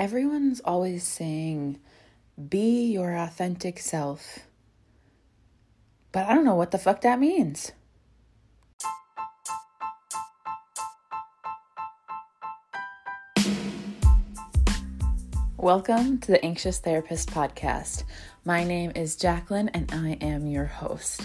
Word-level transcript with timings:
everyone's 0.00 0.60
always 0.60 1.04
saying, 1.04 1.78
be 2.48 2.90
your 2.90 3.14
authentic 3.14 3.78
self. 3.78 4.38
But 6.10 6.24
I 6.24 6.32
don't 6.32 6.46
know 6.46 6.54
what 6.54 6.70
the 6.70 6.78
fuck 6.78 7.02
that 7.02 7.20
means. 7.20 7.72
Welcome 15.58 16.16
to 16.20 16.32
the 16.32 16.42
Anxious 16.42 16.78
Therapist 16.78 17.28
Podcast. 17.28 18.04
My 18.42 18.64
name 18.64 18.92
is 18.94 19.16
Jacqueline 19.16 19.68
and 19.68 19.92
I 19.92 20.12
am 20.22 20.46
your 20.46 20.64
host. 20.64 21.20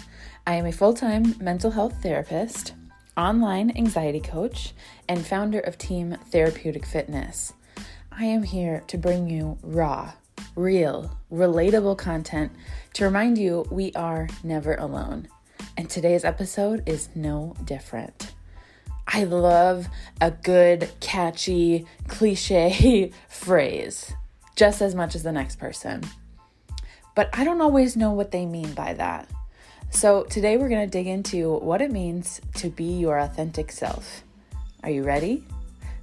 I 0.45 0.55
am 0.55 0.65
a 0.65 0.73
full 0.73 0.93
time 0.93 1.35
mental 1.39 1.71
health 1.71 2.03
therapist, 2.03 2.73
online 3.15 3.71
anxiety 3.77 4.19
coach, 4.19 4.73
and 5.07 5.25
founder 5.25 5.61
of 5.61 5.77
Team 5.77 6.17
Therapeutic 6.29 6.85
Fitness. 6.85 7.53
I 8.17 8.23
am 8.23 8.43
here 8.43 8.81
to 8.87 8.97
bring 8.97 9.29
you 9.29 9.57
raw, 9.61 10.13
real, 10.55 11.17
relatable 11.29 11.97
content 11.97 12.53
to 12.93 13.03
remind 13.03 13.37
you 13.37 13.65
we 13.69 13.91
are 13.91 14.29
never 14.41 14.73
alone. 14.75 15.27
And 15.75 15.89
today's 15.89 16.23
episode 16.23 16.87
is 16.87 17.09
no 17.13 17.57
different. 17.65 18.31
I 19.05 19.25
love 19.25 19.89
a 20.21 20.31
good, 20.31 20.89
catchy, 21.01 21.85
cliche 22.07 23.11
phrase 23.27 24.13
just 24.55 24.81
as 24.81 24.95
much 24.95 25.13
as 25.15 25.23
the 25.23 25.33
next 25.33 25.59
person. 25.59 26.01
But 27.15 27.29
I 27.33 27.43
don't 27.43 27.59
always 27.59 27.97
know 27.97 28.11
what 28.11 28.31
they 28.31 28.45
mean 28.45 28.73
by 28.75 28.93
that. 28.93 29.27
So 29.89 30.23
today 30.23 30.55
we're 30.55 30.69
going 30.69 30.87
to 30.87 30.97
dig 30.97 31.07
into 31.07 31.57
what 31.57 31.81
it 31.81 31.91
means 31.91 32.39
to 32.55 32.69
be 32.69 32.97
your 32.97 33.19
authentic 33.19 33.73
self. 33.73 34.23
Are 34.83 34.89
you 34.89 35.03
ready? 35.03 35.43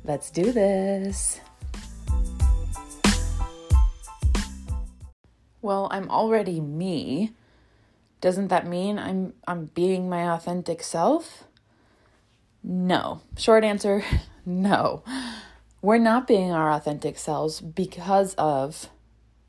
Let's 0.05 0.31
do 0.31 0.53
this. 0.53 1.41
Well, 5.63 5.89
I'm 5.91 6.11
already 6.11 6.61
me, 6.61 7.33
doesn't 8.21 8.49
that 8.49 8.67
mean 8.67 8.99
I'm 8.99 9.35
I'm 9.47 9.67
being 9.67 10.09
my 10.09 10.31
authentic 10.33 10.83
self? 10.83 11.45
No. 12.63 13.23
Short 13.37 13.65
answer, 13.65 14.05
no. 14.47 15.03
We're 15.81 15.99
not 15.99 16.29
being 16.29 16.53
our 16.53 16.71
authentic 16.71 17.19
selves 17.19 17.61
because 17.61 18.35
of 18.35 18.89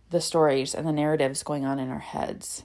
the 0.09 0.21
stories 0.21 0.73
and 0.73 0.87
the 0.87 0.91
narratives 0.91 1.43
going 1.43 1.65
on 1.65 1.79
in 1.79 1.89
our 1.89 1.99
heads. 1.99 2.63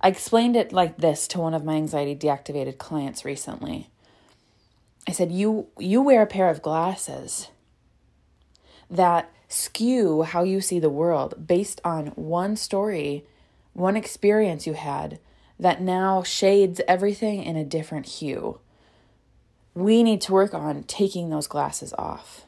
I 0.00 0.08
explained 0.08 0.56
it 0.56 0.72
like 0.72 0.98
this 0.98 1.26
to 1.28 1.40
one 1.40 1.54
of 1.54 1.64
my 1.64 1.76
anxiety 1.76 2.14
deactivated 2.14 2.76
clients 2.76 3.24
recently. 3.24 3.88
I 5.08 5.12
said, 5.12 5.32
"You 5.32 5.68
you 5.78 6.02
wear 6.02 6.22
a 6.22 6.26
pair 6.26 6.50
of 6.50 6.62
glasses 6.62 7.48
that 8.90 9.30
skew 9.48 10.22
how 10.22 10.42
you 10.42 10.60
see 10.60 10.78
the 10.78 10.90
world 10.90 11.46
based 11.46 11.80
on 11.84 12.08
one 12.08 12.56
story, 12.56 13.24
one 13.72 13.96
experience 13.96 14.66
you 14.66 14.74
had 14.74 15.18
that 15.58 15.80
now 15.80 16.22
shades 16.22 16.80
everything 16.88 17.42
in 17.42 17.56
a 17.56 17.64
different 17.64 18.06
hue. 18.06 18.58
We 19.74 20.02
need 20.02 20.20
to 20.22 20.32
work 20.32 20.54
on 20.54 20.82
taking 20.84 21.30
those 21.30 21.46
glasses 21.46 21.92
off. 21.98 22.46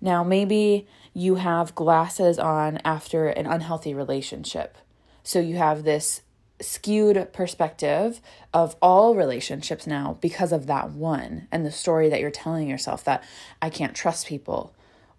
Now, 0.00 0.22
maybe 0.22 0.86
you 1.14 1.36
have 1.36 1.74
glasses 1.74 2.38
on 2.38 2.78
after 2.84 3.28
an 3.28 3.46
unhealthy 3.46 3.94
relationship. 3.94 4.76
So 5.22 5.40
you 5.40 5.56
have 5.56 5.84
this 5.84 6.22
skewed 6.60 7.32
perspective 7.32 8.20
of 8.52 8.76
all 8.80 9.14
relationships 9.14 9.86
now 9.86 10.18
because 10.20 10.52
of 10.52 10.66
that 10.66 10.90
one 10.90 11.48
and 11.50 11.64
the 11.64 11.72
story 11.72 12.08
that 12.08 12.20
you're 12.20 12.30
telling 12.30 12.68
yourself 12.68 13.04
that 13.04 13.24
I 13.60 13.70
can't 13.70 13.94
trust 13.94 14.26
people 14.26 14.74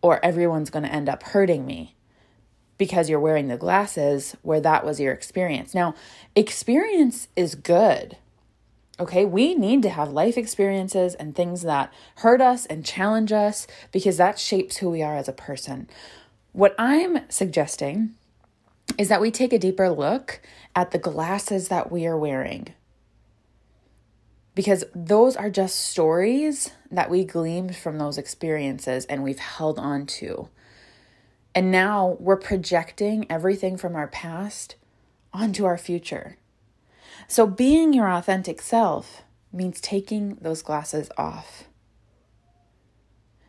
or 0.06 0.24
everyone's 0.24 0.70
going 0.70 0.84
to 0.84 0.94
end 0.94 1.10
up 1.10 1.24
hurting 1.24 1.66
me 1.66 1.96
because 2.78 3.10
you're 3.10 3.20
wearing 3.20 3.48
the 3.48 3.58
glasses 3.58 4.36
where 4.44 4.62
that 4.62 4.86
was 4.86 5.00
your 5.00 5.12
experience. 5.12 5.74
Now, 5.74 5.96
experience 6.36 7.28
is 7.36 7.56
good. 7.56 8.16
Okay, 9.00 9.26
we 9.26 9.56
need 9.56 9.82
to 9.82 9.90
have 9.90 10.12
life 10.12 10.38
experiences 10.38 11.16
and 11.16 11.34
things 11.34 11.64
that 11.64 11.92
hurt 12.18 12.40
us 12.40 12.68
and 12.68 12.86
challenge 12.86 13.32
us 13.32 13.66
because 13.92 14.18
that 14.18 14.38
shapes 14.38 14.78
who 14.78 14.92
we 14.92 15.02
are 15.02 15.18
as 15.18 15.28
a 15.28 15.34
person. 15.34 15.90
What 16.52 16.76
I'm 16.78 17.28
suggesting 17.28 18.14
is 19.00 19.10
that 19.10 19.22
we 19.22 19.32
take 19.32 19.54
a 19.54 19.58
deeper 19.58 19.90
look 19.90 20.40
at 20.76 20.92
the 20.92 21.00
glasses 21.00 21.70
that 21.70 21.92
we 21.92 22.06
are 22.06 22.16
wearing 22.16 22.76
because 24.56 24.86
those 24.96 25.36
are 25.36 25.50
just 25.50 25.76
stories 25.76 26.72
that 26.90 27.10
we 27.10 27.26
gleaned 27.26 27.76
from 27.76 27.98
those 27.98 28.18
experiences 28.18 29.06
and 29.06 29.22
we've 29.22 29.40
held 29.40 29.78
on 29.78 30.06
to. 30.06 30.48
And 31.54 31.72
now 31.72 32.16
we're 32.20 32.38
projecting 32.38 33.30
everything 33.30 33.78
from 33.78 33.96
our 33.96 34.08
past 34.08 34.76
onto 35.34 35.66
our 35.66 35.78
future. 35.78 36.38
So, 37.28 37.46
being 37.48 37.94
your 37.94 38.10
authentic 38.10 38.62
self 38.62 39.24
means 39.52 39.82
taking 39.82 40.36
those 40.42 40.62
glasses 40.62 41.10
off, 41.18 41.66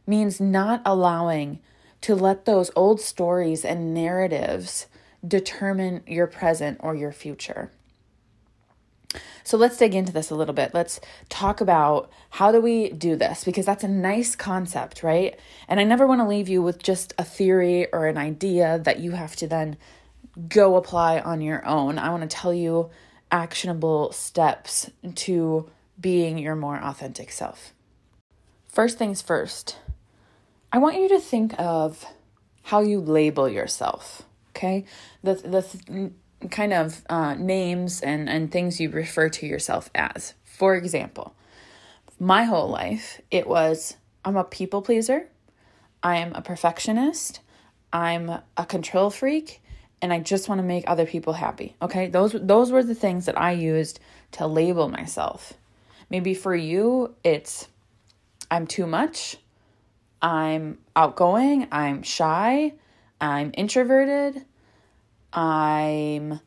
means 0.07 0.41
not 0.41 0.83
allowing 0.85 1.61
to 2.03 2.15
let 2.15 2.45
those 2.45 2.71
old 2.77 3.01
stories 3.01 3.65
and 3.65 3.93
narratives 3.93 4.87
determine 5.27 6.03
your 6.07 6.27
present 6.27 6.79
or 6.81 6.95
your 6.95 7.13
future. 7.13 7.71
So 9.45 9.57
let's 9.57 9.77
dig 9.77 9.95
into 9.95 10.13
this 10.13 10.31
a 10.31 10.35
little 10.35 10.55
bit. 10.55 10.73
Let's 10.75 11.01
talk 11.29 11.61
about 11.61 12.11
how 12.31 12.53
do 12.53 12.61
we 12.61 12.91
do 12.91 13.17
this 13.17 13.45
because 13.45 13.67
that's 13.67 13.85
a 13.85 13.89
nice 13.89 14.35
concept, 14.35 15.03
right? 15.03 15.39
And 15.69 15.79
I 15.79 15.85
never 15.85 16.07
want 16.07 16.21
to 16.21 16.27
leave 16.27 16.49
you 16.49 16.63
with 16.63 16.83
just 16.83 17.15
a 17.19 17.25
theory 17.25 17.93
or 17.93 18.07
an 18.07 18.19
idea 18.19 18.81
that 18.85 19.01
you 19.01 19.13
have 19.13 19.37
to 19.37 19.47
then 19.47 19.77
go 20.49 20.77
apply 20.77 21.21
on 21.21 21.41
your 21.41 21.67
own. 21.67 21.99
I 21.99 22.11
want 22.11 22.23
to 22.29 22.37
tell 22.37 22.53
you 22.53 22.91
actionable 23.31 24.13
steps 24.13 24.91
to 25.15 25.71
being 26.01 26.39
your 26.39 26.57
more 26.57 26.79
authentic 26.79 27.31
self. 27.31 27.73
First 28.69 28.99
things 28.99 29.23
first, 29.23 29.79
I 30.73 30.79
want 30.79 30.97
you 30.97 31.09
to 31.09 31.21
think 31.21 31.59
of 31.59 32.05
how 32.65 32.81
you 32.81 33.01
label 33.01 33.49
yourself. 33.49 34.23
Okay, 34.51 34.85
the 35.23 35.35
the 35.35 36.13
kind 36.49 36.73
of 36.73 37.05
uh, 37.09 37.35
names 37.35 38.01
and, 38.01 38.29
and 38.29 38.51
things 38.51 38.81
you 38.81 38.91
refer 38.91 39.29
to 39.31 39.47
yourself 39.47 39.91
as. 39.95 40.35
For 40.45 40.75
example, 40.75 41.35
my 42.19 42.45
whole 42.45 42.69
life, 42.69 43.21
it 43.31 43.47
was 43.47 43.97
I'm 44.25 44.37
a 44.37 44.45
people 44.45 44.83
pleaser, 44.83 45.29
I 46.03 46.17
am 46.17 46.35
a 46.35 46.43
perfectionist, 46.43 47.41
I'm 47.93 48.31
a 48.57 48.67
control 48.67 49.11
freak, 49.11 49.63
and 50.03 50.13
I 50.13 50.21
just 50.21 50.49
want 50.49 50.59
to 50.61 50.67
make 50.67 50.85
other 50.87 51.07
people 51.07 51.35
happy. 51.35 51.77
Okay? 51.81 52.09
Those 52.09 52.33
those 52.41 52.71
were 52.71 52.83
the 52.83 52.95
things 52.95 53.27
that 53.27 53.39
I 53.39 53.53
used 53.53 54.01
to 54.33 54.47
label 54.47 54.89
myself. 54.89 55.55
Maybe 56.11 56.35
for 56.35 56.55
you, 56.55 57.15
it's 57.25 57.69
I'm 58.51 58.67
too 58.67 58.87
much, 58.87 59.39
I'm 60.23 60.79
outgoing, 60.95 61.69
I'm 61.73 62.03
shy, 62.03 62.75
I'm 63.21 63.51
introverted, 63.55 64.45
I'm 65.37 66.41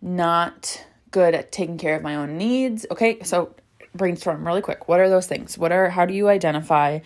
not 0.00 0.84
good 1.10 1.34
at 1.34 1.52
taking 1.52 1.78
care 1.78 1.94
of 1.94 2.02
my 2.02 2.16
own 2.16 2.38
needs. 2.38 2.86
Okay, 2.90 3.22
so 3.22 3.54
brainstorm 3.94 4.46
really 4.46 4.62
quick. 4.62 4.88
What 4.88 4.98
are 4.98 5.08
those 5.08 5.26
things? 5.26 5.58
What 5.58 5.70
are 5.72 5.90
how 5.90 6.06
do 6.06 6.14
you 6.14 6.28
identify? 6.28 7.00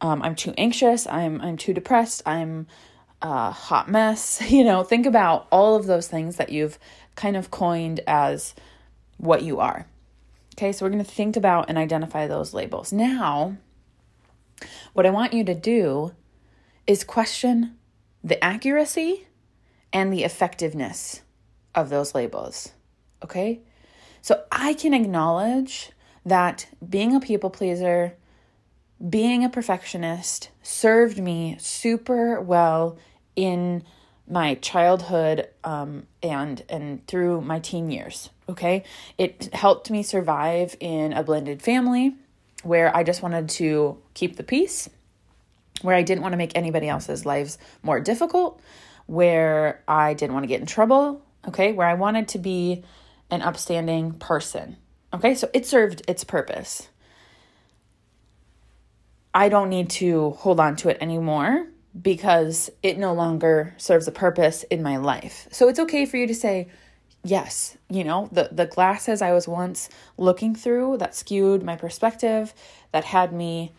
Um, 0.00 0.22
I'm 0.22 0.34
too 0.34 0.52
anxious. 0.58 1.06
I'm 1.06 1.40
I'm 1.40 1.56
too 1.56 1.72
depressed. 1.72 2.22
I'm 2.26 2.66
a 3.22 3.50
hot 3.50 3.88
mess. 3.88 4.42
You 4.50 4.64
know, 4.64 4.82
think 4.82 5.06
about 5.06 5.46
all 5.50 5.76
of 5.76 5.86
those 5.86 6.08
things 6.08 6.36
that 6.36 6.50
you've 6.50 6.78
kind 7.14 7.36
of 7.36 7.50
coined 7.50 8.00
as 8.06 8.54
what 9.16 9.42
you 9.42 9.60
are. 9.60 9.86
Okay, 10.54 10.72
so 10.72 10.84
we're 10.84 10.90
going 10.90 11.04
to 11.04 11.10
think 11.10 11.36
about 11.36 11.68
and 11.68 11.78
identify 11.78 12.26
those 12.26 12.54
labels. 12.54 12.92
Now, 12.92 13.56
what 14.92 15.06
I 15.06 15.10
want 15.10 15.32
you 15.32 15.44
to 15.44 15.54
do 15.54 16.12
is 16.86 17.02
question 17.02 17.76
the 18.22 18.42
accuracy 18.42 19.26
and 19.94 20.12
the 20.12 20.24
effectiveness 20.24 21.22
of 21.74 21.88
those 21.88 22.14
labels. 22.14 22.72
Okay? 23.24 23.60
So 24.20 24.42
I 24.52 24.74
can 24.74 24.92
acknowledge 24.92 25.90
that 26.26 26.66
being 26.86 27.14
a 27.14 27.20
people 27.20 27.50
pleaser, 27.50 28.14
being 29.08 29.44
a 29.44 29.48
perfectionist 29.48 30.50
served 30.62 31.18
me 31.18 31.56
super 31.58 32.40
well 32.40 32.98
in 33.36 33.84
my 34.28 34.54
childhood 34.54 35.48
um, 35.62 36.06
and 36.22 36.62
and 36.68 37.06
through 37.06 37.42
my 37.42 37.58
teen 37.58 37.90
years 37.90 38.30
okay 38.48 38.82
it 39.18 39.52
helped 39.52 39.90
me 39.90 40.02
survive 40.02 40.74
in 40.80 41.12
a 41.12 41.22
blended 41.22 41.60
family 41.60 42.14
where 42.62 42.94
i 42.96 43.02
just 43.02 43.22
wanted 43.22 43.50
to 43.50 43.98
keep 44.14 44.36
the 44.36 44.42
peace 44.42 44.88
where 45.82 45.94
i 45.94 46.02
didn't 46.02 46.22
want 46.22 46.32
to 46.32 46.38
make 46.38 46.56
anybody 46.56 46.88
else's 46.88 47.26
lives 47.26 47.58
more 47.82 48.00
difficult 48.00 48.58
where 49.06 49.82
I 49.86 50.14
didn't 50.14 50.32
want 50.34 50.44
to 50.44 50.48
get 50.48 50.60
in 50.60 50.66
trouble, 50.66 51.22
okay, 51.48 51.72
where 51.72 51.86
I 51.86 51.94
wanted 51.94 52.28
to 52.28 52.38
be 52.38 52.84
an 53.30 53.42
upstanding 53.42 54.12
person. 54.12 54.76
Okay, 55.12 55.34
so 55.34 55.48
it 55.52 55.66
served 55.66 56.02
its 56.08 56.24
purpose. 56.24 56.88
I 59.32 59.48
don't 59.48 59.68
need 59.68 59.90
to 59.90 60.30
hold 60.30 60.60
on 60.60 60.76
to 60.76 60.88
it 60.88 60.98
anymore 61.00 61.66
because 62.00 62.70
it 62.82 62.98
no 62.98 63.12
longer 63.12 63.74
serves 63.76 64.08
a 64.08 64.12
purpose 64.12 64.64
in 64.64 64.82
my 64.82 64.96
life. 64.96 65.48
So 65.50 65.68
it's 65.68 65.78
okay 65.80 66.06
for 66.06 66.16
you 66.16 66.26
to 66.26 66.34
say, 66.34 66.68
yes, 67.24 67.76
you 67.88 68.04
know, 68.04 68.28
the, 68.32 68.48
the 68.50 68.66
glasses 68.66 69.22
I 69.22 69.32
was 69.32 69.46
once 69.46 69.88
looking 70.18 70.54
through 70.54 70.98
that 70.98 71.14
skewed 71.14 71.62
my 71.62 71.76
perspective, 71.76 72.54
that 72.92 73.04
had 73.04 73.32
me 73.32 73.72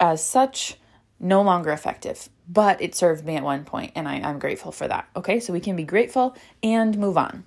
as 0.00 0.24
such 0.24 0.76
no 1.20 1.42
longer 1.42 1.70
effective, 1.70 2.28
but 2.48 2.80
it 2.82 2.94
served 2.94 3.24
me 3.24 3.36
at 3.36 3.42
one 3.42 3.64
point, 3.64 3.92
and 3.94 4.08
I, 4.08 4.16
I'm 4.16 4.38
grateful 4.38 4.72
for 4.72 4.86
that. 4.88 5.08
Okay, 5.16 5.40
so 5.40 5.52
we 5.52 5.60
can 5.60 5.76
be 5.76 5.84
grateful 5.84 6.36
and 6.62 6.98
move 6.98 7.16
on. 7.16 7.44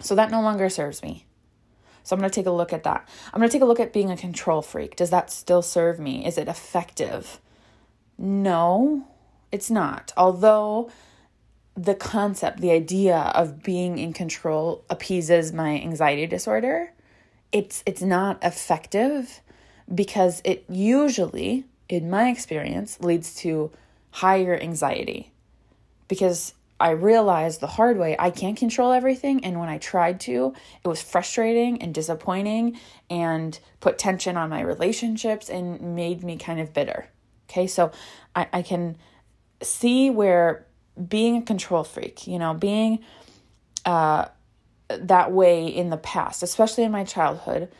So 0.00 0.14
that 0.14 0.30
no 0.30 0.40
longer 0.40 0.68
serves 0.68 1.02
me. 1.02 1.24
So 2.04 2.14
I'm 2.14 2.20
going 2.20 2.30
to 2.30 2.34
take 2.34 2.46
a 2.46 2.50
look 2.50 2.72
at 2.72 2.84
that. 2.84 3.06
I'm 3.32 3.40
going 3.40 3.50
to 3.50 3.52
take 3.52 3.62
a 3.62 3.66
look 3.66 3.80
at 3.80 3.92
being 3.92 4.10
a 4.10 4.16
control 4.16 4.62
freak. 4.62 4.96
Does 4.96 5.10
that 5.10 5.30
still 5.30 5.62
serve 5.62 5.98
me? 5.98 6.24
Is 6.24 6.38
it 6.38 6.48
effective? 6.48 7.40
No, 8.16 9.06
it's 9.52 9.70
not. 9.70 10.12
Although 10.16 10.90
the 11.76 11.94
concept, 11.94 12.60
the 12.60 12.70
idea 12.70 13.30
of 13.34 13.62
being 13.62 13.98
in 13.98 14.12
control 14.12 14.84
appeases 14.88 15.52
my 15.52 15.74
anxiety 15.80 16.26
disorder, 16.26 16.92
it's 17.52 17.82
it's 17.86 18.02
not 18.02 18.42
effective 18.42 19.40
because 19.94 20.42
it 20.44 20.64
usually, 20.68 21.64
in 21.88 22.10
my 22.10 22.30
experience, 22.30 23.00
leads 23.00 23.34
to 23.36 23.70
higher 24.10 24.56
anxiety. 24.56 25.32
Because 26.08 26.54
I 26.80 26.90
realized 26.90 27.60
the 27.60 27.66
hard 27.66 27.98
way 27.98 28.14
I 28.18 28.30
can't 28.30 28.56
control 28.56 28.92
everything. 28.92 29.44
And 29.44 29.58
when 29.58 29.68
I 29.68 29.78
tried 29.78 30.20
to, 30.20 30.54
it 30.84 30.88
was 30.88 31.02
frustrating 31.02 31.82
and 31.82 31.92
disappointing 31.92 32.78
and 33.10 33.58
put 33.80 33.98
tension 33.98 34.36
on 34.36 34.50
my 34.50 34.60
relationships 34.60 35.48
and 35.48 35.96
made 35.96 36.22
me 36.22 36.36
kind 36.36 36.60
of 36.60 36.72
bitter. 36.72 37.08
Okay, 37.50 37.66
so 37.66 37.90
I, 38.36 38.46
I 38.52 38.62
can 38.62 38.96
see 39.62 40.10
where 40.10 40.66
being 41.08 41.36
a 41.38 41.42
control 41.42 41.82
freak, 41.84 42.26
you 42.26 42.38
know, 42.38 42.54
being 42.54 43.00
uh, 43.84 44.26
that 44.88 45.32
way 45.32 45.66
in 45.66 45.90
the 45.90 45.96
past, 45.96 46.42
especially 46.42 46.84
in 46.84 46.92
my 46.92 47.04
childhood, 47.04 47.70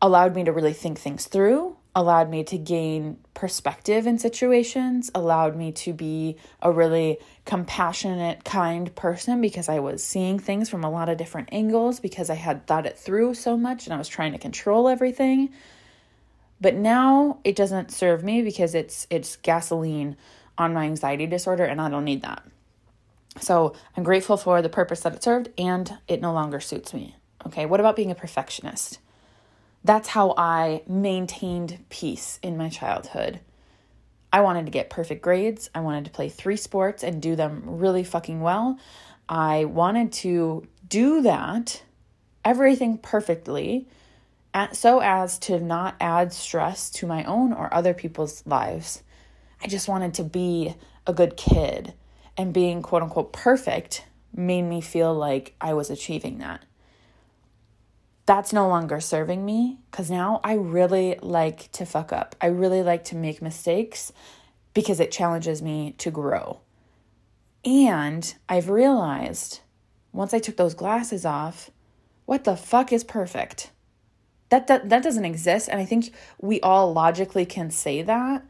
allowed 0.00 0.34
me 0.34 0.44
to 0.44 0.52
really 0.52 0.72
think 0.72 0.98
things 0.98 1.26
through 1.26 1.76
allowed 1.94 2.30
me 2.30 2.42
to 2.44 2.56
gain 2.56 3.18
perspective 3.34 4.06
in 4.06 4.18
situations, 4.18 5.10
allowed 5.14 5.56
me 5.56 5.72
to 5.72 5.92
be 5.92 6.36
a 6.62 6.72
really 6.72 7.18
compassionate, 7.44 8.44
kind 8.44 8.94
person 8.94 9.40
because 9.40 9.68
I 9.68 9.78
was 9.78 10.02
seeing 10.02 10.38
things 10.38 10.70
from 10.70 10.84
a 10.84 10.90
lot 10.90 11.08
of 11.08 11.18
different 11.18 11.50
angles 11.52 12.00
because 12.00 12.30
I 12.30 12.34
had 12.34 12.66
thought 12.66 12.86
it 12.86 12.98
through 12.98 13.34
so 13.34 13.56
much 13.56 13.86
and 13.86 13.92
I 13.92 13.98
was 13.98 14.08
trying 14.08 14.32
to 14.32 14.38
control 14.38 14.88
everything. 14.88 15.50
But 16.60 16.76
now 16.76 17.40
it 17.44 17.56
doesn't 17.56 17.90
serve 17.90 18.24
me 18.24 18.40
because 18.40 18.74
it's 18.74 19.06
it's 19.10 19.36
gasoline 19.36 20.16
on 20.56 20.72
my 20.72 20.84
anxiety 20.84 21.26
disorder 21.26 21.64
and 21.64 21.80
I 21.80 21.90
don't 21.90 22.04
need 22.04 22.22
that. 22.22 22.42
So, 23.40 23.74
I'm 23.96 24.04
grateful 24.04 24.36
for 24.36 24.60
the 24.60 24.68
purpose 24.68 25.00
that 25.00 25.14
it 25.14 25.22
served 25.22 25.48
and 25.56 25.98
it 26.06 26.20
no 26.20 26.32
longer 26.34 26.60
suits 26.60 26.92
me. 26.92 27.16
Okay, 27.46 27.64
what 27.66 27.80
about 27.80 27.96
being 27.96 28.10
a 28.10 28.14
perfectionist? 28.14 28.98
That's 29.84 30.08
how 30.08 30.34
I 30.36 30.82
maintained 30.86 31.84
peace 31.88 32.38
in 32.42 32.56
my 32.56 32.68
childhood. 32.68 33.40
I 34.32 34.40
wanted 34.40 34.66
to 34.66 34.72
get 34.72 34.90
perfect 34.90 35.22
grades. 35.22 35.68
I 35.74 35.80
wanted 35.80 36.04
to 36.04 36.10
play 36.10 36.28
three 36.28 36.56
sports 36.56 37.02
and 37.02 37.20
do 37.20 37.34
them 37.34 37.62
really 37.66 38.04
fucking 38.04 38.40
well. 38.40 38.78
I 39.28 39.64
wanted 39.64 40.12
to 40.12 40.66
do 40.88 41.22
that, 41.22 41.82
everything 42.44 42.98
perfectly, 42.98 43.88
so 44.72 45.00
as 45.00 45.38
to 45.40 45.58
not 45.58 45.96
add 46.00 46.32
stress 46.32 46.88
to 46.90 47.06
my 47.06 47.24
own 47.24 47.52
or 47.52 47.72
other 47.74 47.94
people's 47.94 48.46
lives. 48.46 49.02
I 49.62 49.66
just 49.66 49.88
wanted 49.88 50.14
to 50.14 50.24
be 50.24 50.74
a 51.06 51.12
good 51.12 51.36
kid, 51.36 51.94
and 52.36 52.52
being 52.52 52.82
quote 52.82 53.02
unquote 53.02 53.32
perfect 53.32 54.04
made 54.34 54.62
me 54.62 54.80
feel 54.80 55.12
like 55.14 55.54
I 55.60 55.74
was 55.74 55.90
achieving 55.90 56.38
that 56.38 56.62
that's 58.24 58.52
no 58.52 58.68
longer 58.68 59.00
serving 59.00 59.44
me 59.44 59.78
because 59.90 60.10
now 60.10 60.40
I 60.44 60.54
really 60.54 61.18
like 61.22 61.70
to 61.72 61.84
fuck 61.84 62.12
up. 62.12 62.36
I 62.40 62.46
really 62.46 62.82
like 62.82 63.04
to 63.04 63.16
make 63.16 63.42
mistakes 63.42 64.12
because 64.74 65.00
it 65.00 65.10
challenges 65.10 65.60
me 65.60 65.94
to 65.98 66.10
grow. 66.10 66.60
And 67.64 68.34
I've 68.48 68.68
realized 68.68 69.60
once 70.12 70.34
I 70.34 70.38
took 70.38 70.56
those 70.56 70.74
glasses 70.74 71.24
off, 71.24 71.70
what 72.26 72.44
the 72.44 72.56
fuck 72.56 72.92
is 72.92 73.04
perfect? 73.04 73.70
That, 74.50 74.66
that 74.66 74.90
that 74.90 75.02
doesn't 75.02 75.24
exist 75.24 75.68
and 75.68 75.80
I 75.80 75.84
think 75.84 76.12
we 76.40 76.60
all 76.60 76.92
logically 76.92 77.46
can 77.46 77.70
say 77.70 78.02
that, 78.02 78.44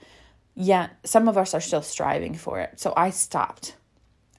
yet 0.55 0.91
some 1.05 1.29
of 1.29 1.39
us 1.39 1.55
are 1.55 1.61
still 1.61 1.83
striving 1.83 2.35
for 2.35 2.61
it. 2.61 2.79
So 2.81 2.93
I 2.97 3.11
stopped. 3.11 3.77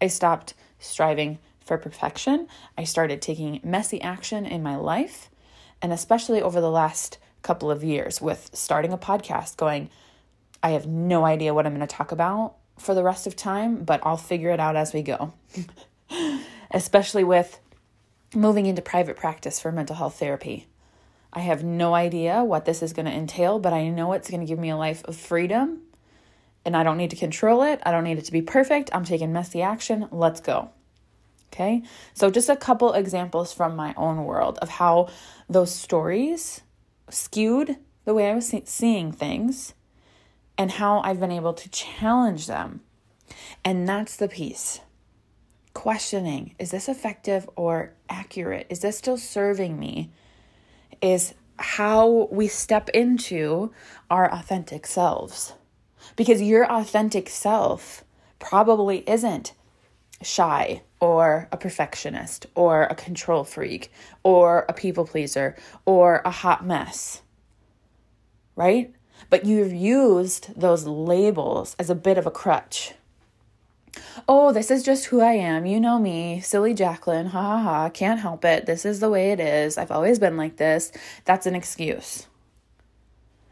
I 0.01 0.07
stopped 0.07 0.53
striving 0.79 1.39
for 1.63 1.77
perfection. 1.77 2.47
I 2.77 2.83
started 2.83 3.21
taking 3.21 3.59
messy 3.63 4.01
action 4.01 4.45
in 4.45 4.63
my 4.63 4.75
life, 4.75 5.29
and 5.81 5.91
especially 5.91 6.41
over 6.41 6.61
the 6.61 6.71
last 6.71 7.17
couple 7.41 7.69
of 7.69 7.83
years 7.83 8.21
with 8.21 8.49
starting 8.53 8.93
a 8.93 8.97
podcast, 8.97 9.57
going, 9.57 9.89
I 10.61 10.71
have 10.71 10.87
no 10.87 11.25
idea 11.25 11.53
what 11.53 11.65
I'm 11.65 11.75
going 11.75 11.87
to 11.87 11.95
talk 11.95 12.11
about 12.11 12.55
for 12.77 12.95
the 12.95 13.03
rest 13.03 13.27
of 13.27 13.35
time, 13.35 13.83
but 13.83 14.01
I'll 14.03 14.17
figure 14.17 14.49
it 14.51 14.59
out 14.59 14.75
as 14.75 14.93
we 14.93 15.01
go. 15.01 15.33
especially 16.71 17.23
with 17.23 17.59
moving 18.35 18.65
into 18.65 18.81
private 18.81 19.15
practice 19.15 19.59
for 19.59 19.71
mental 19.71 19.95
health 19.95 20.19
therapy. 20.19 20.67
I 21.31 21.41
have 21.41 21.63
no 21.63 21.93
idea 21.93 22.43
what 22.43 22.65
this 22.65 22.81
is 22.81 22.93
going 22.93 23.05
to 23.05 23.11
entail, 23.11 23.59
but 23.59 23.73
I 23.73 23.89
know 23.89 24.13
it's 24.13 24.29
going 24.29 24.41
to 24.41 24.47
give 24.47 24.59
me 24.59 24.69
a 24.69 24.77
life 24.77 25.03
of 25.05 25.15
freedom 25.15 25.81
and 26.65 26.77
I 26.77 26.83
don't 26.83 26.97
need 26.97 27.09
to 27.09 27.15
control 27.15 27.63
it. 27.63 27.81
I 27.85 27.91
don't 27.91 28.03
need 28.03 28.17
it 28.17 28.25
to 28.25 28.31
be 28.31 28.41
perfect. 28.41 28.89
I'm 28.93 29.03
taking 29.03 29.33
messy 29.33 29.61
action. 29.61 30.07
Let's 30.11 30.39
go. 30.39 30.69
Okay, 31.53 31.83
so 32.15 32.31
just 32.31 32.49
a 32.49 32.55
couple 32.55 32.93
examples 32.93 33.53
from 33.53 33.75
my 33.75 33.93
own 33.95 34.25
world 34.25 34.57
of 34.63 34.69
how 34.69 35.09
those 35.47 35.71
stories 35.73 36.61
skewed 37.11 37.77
the 38.05 38.13
way 38.15 38.27
I 38.31 38.33
was 38.33 38.51
seeing 38.65 39.11
things 39.11 39.75
and 40.57 40.71
how 40.71 41.01
I've 41.01 41.19
been 41.19 41.31
able 41.31 41.53
to 41.53 41.69
challenge 41.69 42.47
them. 42.47 42.81
And 43.63 43.87
that's 43.87 44.15
the 44.15 44.27
piece. 44.27 44.79
Questioning 45.75 46.55
is 46.57 46.71
this 46.71 46.89
effective 46.89 47.47
or 47.55 47.93
accurate? 48.09 48.65
Is 48.71 48.79
this 48.79 48.97
still 48.97 49.17
serving 49.17 49.79
me? 49.79 50.11
Is 51.03 51.35
how 51.57 52.29
we 52.31 52.47
step 52.47 52.89
into 52.89 53.71
our 54.09 54.31
authentic 54.31 54.87
selves. 54.87 55.53
Because 56.15 56.41
your 56.41 56.65
authentic 56.71 57.29
self 57.29 58.03
probably 58.39 59.07
isn't 59.07 59.53
shy 60.23 60.81
or 60.99 61.47
a 61.51 61.57
perfectionist 61.57 62.45
or 62.55 62.83
a 62.83 62.95
control 62.95 63.43
freak 63.43 63.91
or 64.23 64.65
a 64.69 64.73
people 64.73 65.05
pleaser 65.05 65.55
or 65.85 66.21
a 66.25 66.31
hot 66.31 66.65
mess. 66.65 67.21
Right? 68.55 68.93
But 69.29 69.45
you've 69.45 69.73
used 69.73 70.59
those 70.59 70.85
labels 70.85 71.75
as 71.77 71.89
a 71.89 71.95
bit 71.95 72.17
of 72.17 72.25
a 72.25 72.31
crutch. 72.31 72.93
Oh, 74.27 74.51
this 74.51 74.71
is 74.71 74.83
just 74.83 75.05
who 75.05 75.21
I 75.21 75.33
am. 75.33 75.65
You 75.65 75.79
know 75.79 75.99
me, 75.99 76.39
silly 76.41 76.73
Jacqueline. 76.73 77.27
Ha 77.27 77.41
ha 77.41 77.57
ha. 77.59 77.89
Can't 77.89 78.19
help 78.19 78.43
it. 78.43 78.65
This 78.65 78.85
is 78.85 78.99
the 78.99 79.09
way 79.09 79.31
it 79.31 79.39
is. 79.39 79.77
I've 79.77 79.91
always 79.91 80.17
been 80.19 80.37
like 80.37 80.57
this. 80.57 80.91
That's 81.25 81.45
an 81.45 81.55
excuse. 81.55 82.27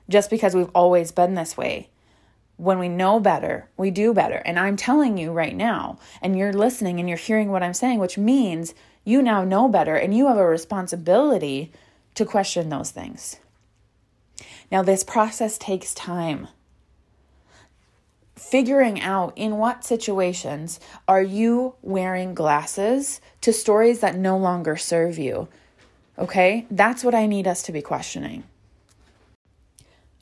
Just 0.09 0.29
because 0.29 0.55
we've 0.55 0.71
always 0.73 1.11
been 1.11 1.35
this 1.35 1.55
way 1.55 1.90
when 2.61 2.77
we 2.77 2.87
know 2.87 3.19
better, 3.19 3.67
we 3.75 3.89
do 3.89 4.13
better. 4.13 4.35
And 4.45 4.59
I'm 4.59 4.75
telling 4.75 5.17
you 5.17 5.31
right 5.31 5.55
now, 5.55 5.97
and 6.21 6.37
you're 6.37 6.53
listening 6.53 6.99
and 6.99 7.09
you're 7.09 7.17
hearing 7.17 7.49
what 7.49 7.63
I'm 7.63 7.73
saying, 7.73 7.97
which 7.97 8.19
means 8.19 8.75
you 9.03 9.23
now 9.23 9.43
know 9.43 9.67
better 9.67 9.95
and 9.95 10.15
you 10.15 10.27
have 10.27 10.37
a 10.37 10.45
responsibility 10.45 11.71
to 12.13 12.23
question 12.23 12.69
those 12.69 12.91
things. 12.91 13.37
Now, 14.71 14.83
this 14.83 15.03
process 15.03 15.57
takes 15.57 15.95
time. 15.95 16.49
Figuring 18.35 19.01
out 19.01 19.33
in 19.35 19.57
what 19.57 19.83
situations 19.83 20.79
are 21.07 21.23
you 21.23 21.73
wearing 21.81 22.35
glasses 22.35 23.21
to 23.41 23.51
stories 23.51 24.01
that 24.01 24.15
no 24.15 24.37
longer 24.37 24.77
serve 24.77 25.17
you. 25.17 25.47
Okay? 26.19 26.67
That's 26.69 27.03
what 27.03 27.15
I 27.15 27.25
need 27.25 27.47
us 27.47 27.63
to 27.63 27.71
be 27.71 27.81
questioning. 27.81 28.43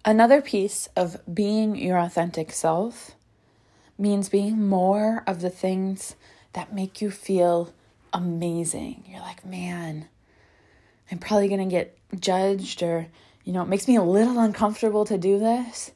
Another 0.10 0.42
piece 0.42 0.89
of 0.96 1.22
being 1.32 1.75
your 1.75 2.00
authentic 2.00 2.51
self 2.51 3.12
means 3.96 4.28
being 4.28 4.68
more 4.68 5.24
of 5.28 5.42
the 5.42 5.51
things 5.51 6.16
that 6.54 6.74
make 6.74 7.00
you 7.00 7.12
feel 7.12 7.72
amazing. 8.12 9.04
You're 9.08 9.20
like, 9.20 9.46
man, 9.46 10.08
I'm 11.12 11.20
probably 11.20 11.48
going 11.48 11.60
to 11.60 11.72
get 11.72 11.96
judged, 12.20 12.82
or, 12.82 13.06
you 13.44 13.54
know, 13.54 13.62
it 13.62 13.68
makes 13.68 13.88
me 13.88 13.98
a 13.98 14.01
little 14.01 14.39
uncomfortable 14.39 15.06
to 15.06 15.16
do 15.16 15.38
this, 15.38 15.92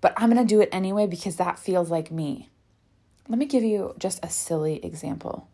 but 0.00 0.14
I'm 0.16 0.30
going 0.30 0.46
to 0.46 0.54
do 0.54 0.60
it 0.60 0.68
anyway 0.70 1.08
because 1.08 1.34
that 1.34 1.58
feels 1.58 1.90
like 1.90 2.12
me. 2.12 2.50
Let 3.28 3.40
me 3.40 3.46
give 3.46 3.64
you 3.64 3.96
just 3.98 4.24
a 4.24 4.30
silly 4.30 4.76
example. 4.84 5.48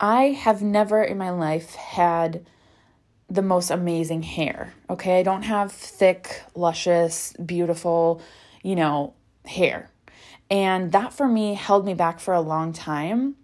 I 0.00 0.28
have 0.28 0.62
never 0.62 1.02
in 1.02 1.18
my 1.18 1.28
life 1.28 1.74
had 1.74 2.46
the 3.28 3.42
most 3.42 3.70
amazing 3.70 4.22
hair. 4.22 4.74
Okay, 4.88 5.18
I 5.18 5.22
don't 5.22 5.42
have 5.42 5.72
thick, 5.72 6.42
luscious, 6.54 7.32
beautiful, 7.34 8.22
you 8.62 8.76
know, 8.76 9.14
hair. 9.44 9.90
And 10.50 10.92
that 10.92 11.12
for 11.12 11.26
me 11.26 11.54
held 11.54 11.84
me 11.84 11.94
back 11.94 12.20
for 12.20 12.34
a 12.34 12.40
long 12.40 12.72
time 12.72 13.36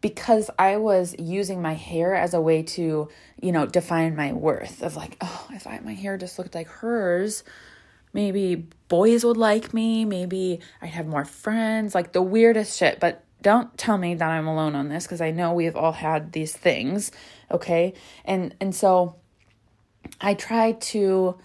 because 0.00 0.50
I 0.58 0.76
was 0.76 1.14
using 1.18 1.62
my 1.62 1.74
hair 1.74 2.14
as 2.14 2.34
a 2.34 2.40
way 2.40 2.62
to, 2.62 3.08
you 3.40 3.52
know, 3.52 3.66
define 3.66 4.16
my 4.16 4.32
worth 4.32 4.82
of 4.82 4.96
like, 4.96 5.16
oh, 5.20 5.46
if 5.52 5.66
I 5.66 5.78
my 5.78 5.94
hair 5.94 6.18
just 6.18 6.38
looked 6.38 6.54
like 6.54 6.66
hers, 6.68 7.44
maybe 8.12 8.66
boys 8.88 9.24
would 9.24 9.36
like 9.36 9.72
me, 9.72 10.04
maybe 10.04 10.60
I'd 10.82 10.88
have 10.88 11.06
more 11.06 11.24
friends, 11.24 11.94
like 11.94 12.12
the 12.12 12.20
weirdest 12.20 12.76
shit. 12.78 13.00
But 13.00 13.23
don't 13.44 13.78
tell 13.78 13.96
me 13.96 14.16
that 14.16 14.28
I'm 14.28 14.48
alone 14.48 14.74
on 14.74 14.88
this 14.88 15.04
because 15.04 15.20
I 15.20 15.30
know 15.30 15.52
we've 15.52 15.76
all 15.76 15.92
had 15.92 16.32
these 16.32 16.52
things, 16.52 17.12
okay? 17.52 17.94
And 18.24 18.56
and 18.60 18.74
so 18.74 19.14
I 20.20 20.34
tried 20.34 20.80
to 20.92 21.38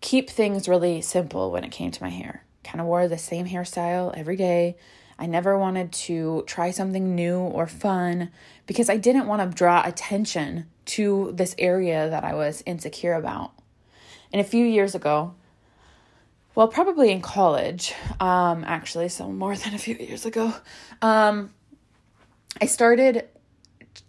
keep 0.00 0.30
things 0.30 0.68
really 0.68 1.02
simple 1.02 1.50
when 1.50 1.64
it 1.64 1.72
came 1.72 1.90
to 1.90 2.02
my 2.02 2.10
hair. 2.10 2.44
Kind 2.62 2.80
of 2.80 2.86
wore 2.86 3.08
the 3.08 3.18
same 3.18 3.46
hairstyle 3.46 4.16
every 4.16 4.36
day 4.36 4.76
I 5.20 5.26
never 5.26 5.58
wanted 5.58 5.92
to 5.92 6.44
try 6.46 6.70
something 6.70 7.14
new 7.14 7.40
or 7.40 7.66
fun 7.66 8.30
because 8.66 8.88
I 8.88 8.96
didn't 8.96 9.26
want 9.26 9.42
to 9.42 9.54
draw 9.54 9.82
attention 9.84 10.66
to 10.86 11.32
this 11.34 11.54
area 11.58 12.08
that 12.08 12.24
I 12.24 12.34
was 12.34 12.62
insecure 12.64 13.12
about. 13.12 13.52
And 14.32 14.40
a 14.40 14.44
few 14.44 14.64
years 14.64 14.94
ago, 14.94 15.34
well, 16.60 16.68
probably 16.68 17.10
in 17.10 17.22
college, 17.22 17.94
um, 18.20 18.64
actually, 18.66 19.08
so 19.08 19.26
more 19.30 19.56
than 19.62 19.72
a 19.72 19.78
few 19.78 19.94
years 19.94 20.26
ago, 20.26 20.52
um, 21.00 21.54
I 22.60 22.66
started 22.66 23.26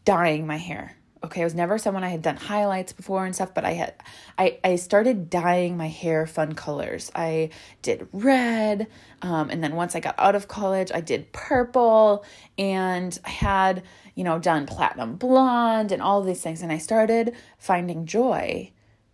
dyeing 0.03 0.46
my 0.46 0.58
hair 0.58 0.98
okay, 1.24 1.41
I 1.41 1.43
was 1.43 1.53
never 1.53 1.77
someone 1.77 2.03
I 2.03 2.10
had 2.10 2.24
done 2.24 2.36
highlights 2.36 2.93
before 2.93 3.25
and 3.25 3.36
stuff, 3.36 3.53
but 3.53 3.63
I 3.63 3.74
had 3.74 3.93
I 4.38 4.58
I 4.63 4.75
started 4.75 5.29
dyeing 5.29 5.77
my 5.77 5.88
hair 5.88 6.25
fun 6.25 6.53
colors. 6.53 7.12
I 7.15 7.51
did 7.84 8.08
red, 8.12 8.88
um, 9.22 9.51
and 9.51 9.63
then 9.63 9.75
once 9.75 9.96
I 9.96 10.00
got 10.00 10.15
out 10.17 10.36
of 10.36 10.48
college, 10.48 10.91
I 10.91 11.00
did 11.00 11.31
purple, 11.31 12.25
and 12.58 13.17
I 13.24 13.29
had 13.29 13.84
you 14.15 14.24
know 14.24 14.39
done 14.39 14.65
platinum 14.65 15.15
blonde 15.15 15.91
and 15.91 16.01
all 16.01 16.22
these 16.24 16.41
things, 16.41 16.63
and 16.63 16.72
I 16.72 16.79
started 16.79 17.34
finding 17.60 18.08
joy 18.08 18.72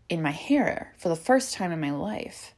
in 0.08 0.22
my 0.22 0.32
hair 0.32 0.94
for 0.98 1.10
the 1.10 1.16
first 1.18 1.54
time 1.54 1.74
in 1.74 1.80
my 1.82 1.92
life. 1.92 2.56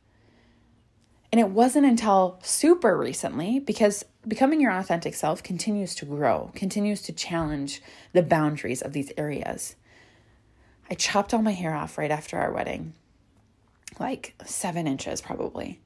And 1.31 1.39
it 1.39 1.50
wasn't 1.50 1.86
until 1.86 2.39
super 2.41 2.98
recently, 2.98 3.59
because 3.59 4.03
becoming 4.27 4.59
your 4.59 4.71
authentic 4.71 5.13
self 5.13 5.43
continues 5.43 5.93
to 5.95 6.05
grow, 6.05 6.51
continues 6.55 7.01
to 7.03 7.13
challenge 7.13 7.81
the 8.13 8.24
boundaries 8.24 8.81
of 8.81 8.93
these 8.93 9.12
areas. 9.17 9.75
I 10.89 10.95
chopped 10.95 11.33
all 11.33 11.41
my 11.41 11.51
hair 11.51 11.75
off 11.75 11.98
right 11.98 12.09
after 12.09 12.38
our 12.38 12.51
wedding, 12.51 12.93
like 14.00 14.33
seven 14.43 14.88
inches 14.88 15.21
probably. 15.21 15.79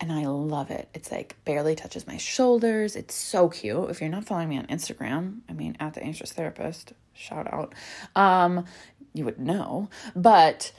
And 0.00 0.12
I 0.12 0.26
love 0.26 0.70
it. 0.70 0.88
It's 0.94 1.10
like 1.10 1.34
barely 1.44 1.74
touches 1.74 2.06
my 2.06 2.18
shoulders. 2.18 2.94
It's 2.94 3.14
so 3.14 3.48
cute. 3.48 3.90
If 3.90 4.00
you're 4.00 4.10
not 4.10 4.26
following 4.26 4.50
me 4.50 4.58
on 4.58 4.66
Instagram, 4.66 5.38
I 5.48 5.54
mean, 5.54 5.76
at 5.80 5.94
the 5.94 6.02
anxious 6.02 6.30
therapist, 6.30 6.92
shout 7.14 7.52
out, 7.52 7.74
um, 8.14 8.64
you 9.12 9.24
would 9.24 9.40
know. 9.40 9.88
But 10.14 10.70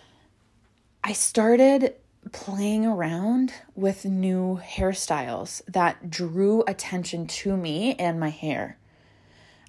I 1.04 1.12
started 1.14 1.96
playing 2.32 2.86
around 2.86 3.54
with 3.76 4.06
new 4.06 4.60
hairstyles 4.64 5.62
that 5.66 6.10
drew 6.10 6.64
attention 6.68 7.28
to 7.28 7.56
me 7.56 7.96
and 7.96 8.20
my 8.20 8.30
hair. 8.30 8.78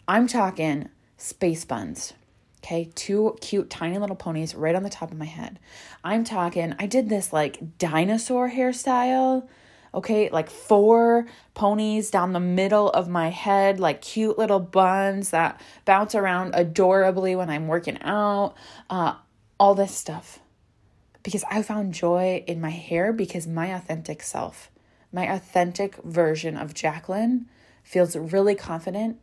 I'm 0.09 0.27
talking 0.27 0.89
space 1.17 1.65
buns. 1.65 2.13
Okay, 2.59 2.91
two 2.95 3.37
cute 3.41 3.71
tiny 3.71 3.99
little 3.99 4.17
ponies 4.17 4.55
right 4.55 4.75
on 4.75 4.83
the 4.83 4.91
top 4.91 5.13
of 5.13 5.19
my 5.19 5.25
head. 5.25 5.59
I'm 6.05 6.25
talking, 6.25 6.75
I 6.79 6.87
did 6.87 7.09
this 7.09 7.33
like 7.33 7.79
dinosaur 7.79 8.51
hairstyle. 8.51 9.49
Okay, 9.95 10.29
like 10.31 10.51
four 10.51 11.27
ponies 11.55 12.11
down 12.11 12.33
the 12.33 12.41
middle 12.41 12.91
of 12.91 13.09
my 13.09 13.29
head, 13.31 13.81
like 13.81 14.03
cute 14.03 14.39
little 14.39 14.61
buns 14.61 15.31
that 15.31 15.61
bounce 15.85 16.15
around 16.15 16.55
adorably 16.55 17.35
when 17.35 17.49
I'm 17.49 17.67
working 17.67 18.01
out. 18.03 18.55
Uh, 18.89 19.15
all 19.59 19.75
this 19.75 19.95
stuff 19.95 20.40
because 21.31 21.45
I 21.49 21.63
found 21.63 21.95
joy 21.95 22.43
in 22.49 22.61
my 22.61 22.71
hair 22.71 23.13
because 23.13 23.47
my 23.47 23.67
authentic 23.67 24.21
self, 24.21 24.69
my 25.13 25.33
authentic 25.33 25.95
version 26.03 26.57
of 26.57 26.75
Jacqueline 26.75 27.47
feels 27.85 28.17
really 28.17 28.57
confident 28.57 29.17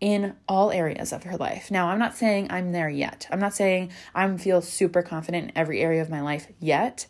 in 0.00 0.34
all 0.48 0.72
areas 0.72 1.12
of 1.12 1.22
her 1.22 1.36
life. 1.36 1.70
Now, 1.70 1.90
I'm 1.90 2.00
not 2.00 2.16
saying 2.16 2.48
I'm 2.50 2.72
there 2.72 2.88
yet. 2.88 3.28
I'm 3.30 3.38
not 3.38 3.54
saying 3.54 3.92
I'm 4.16 4.36
feel 4.36 4.62
super 4.62 5.00
confident 5.00 5.50
in 5.50 5.56
every 5.56 5.80
area 5.80 6.02
of 6.02 6.10
my 6.10 6.20
life 6.20 6.50
yet, 6.58 7.06